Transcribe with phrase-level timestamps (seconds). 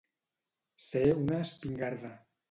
[0.85, 2.11] Ser una espingarda.